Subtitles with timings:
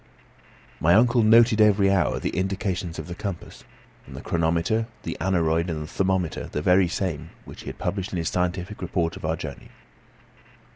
[0.79, 3.63] My uncle noted every hour the indications of the compass,
[4.07, 8.17] the chronometer, the aneroid, and the thermometer the very same which he has published in
[8.17, 9.69] his scientific report of our journey.